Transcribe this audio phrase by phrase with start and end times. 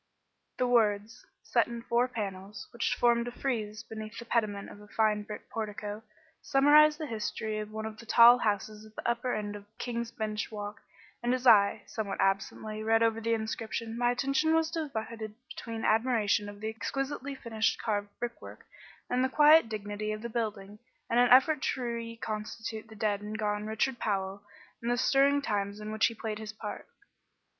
[0.57, 4.87] The words, set in four panels, which formed a frieze beneath the pediment of a
[4.87, 6.01] fine brick portico,
[6.41, 10.09] summarised the history of one of the tall houses at the upper end of King's
[10.09, 10.81] Bench Walk
[11.21, 16.49] and as I, somewhat absently, read over the inscription, my attention was divided between admiration
[16.49, 18.65] of the exquisitely finished carved brickwork
[19.07, 20.79] and the quiet dignity of the building,
[21.11, 24.41] and an effort to reconstitute the dead and gone Richard Powell,
[24.81, 26.87] and the stirring times in which he played his part.